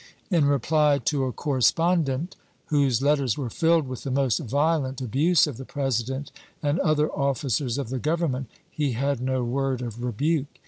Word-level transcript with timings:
In 0.31 0.45
reply 0.45 0.97
to 1.05 1.25
a 1.25 1.31
corre 1.31 1.59
spondent, 1.61 2.29
whose 2.73 3.03
letters 3.03 3.37
were 3.37 3.51
filled 3.51 3.87
with 3.87 4.01
the 4.01 4.09
most 4.09 4.39
violent 4.39 4.99
abuse 4.99 5.45
of 5.45 5.57
the 5.57 5.63
President 5.63 6.31
and 6.63 6.79
other 6.79 7.11
officers 7.11 7.77
of 7.77 7.89
the 7.89 7.99
Government, 7.99 8.47
he 8.67 8.93
had 8.93 9.21
no 9.21 9.43
word 9.43 9.83
of 9.83 10.03
rebuke. 10.03 10.57